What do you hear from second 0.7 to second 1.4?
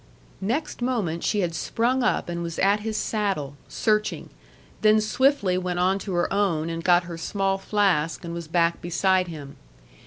moment